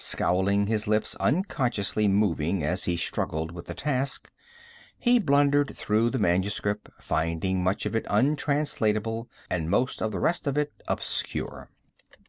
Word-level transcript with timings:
Scowling, 0.00 0.66
his 0.66 0.88
lips 0.88 1.14
unconsciously 1.20 2.08
moving 2.08 2.64
as 2.64 2.86
he 2.86 2.96
struggled 2.96 3.52
with 3.52 3.66
the 3.66 3.74
task, 3.74 4.28
he 4.98 5.20
blundered 5.20 5.76
through 5.76 6.10
the 6.10 6.18
manuscript, 6.18 6.88
finding 7.00 7.62
much 7.62 7.86
of 7.86 7.94
it 7.94 8.04
untranslatable 8.10 9.30
and 9.48 9.70
most 9.70 10.02
of 10.02 10.10
the 10.10 10.18
rest 10.18 10.48
of 10.48 10.58
it 10.58 10.72
obscure. 10.88 11.70